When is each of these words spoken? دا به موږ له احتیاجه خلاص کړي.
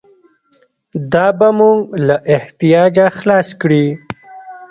دا 1.13 1.27
به 1.37 1.47
موږ 1.59 1.79
له 2.07 2.15
احتیاجه 2.35 3.05
خلاص 3.19 3.49
کړي. 3.61 3.85